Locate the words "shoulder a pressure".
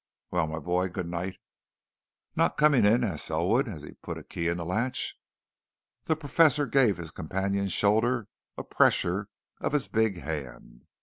7.73-9.27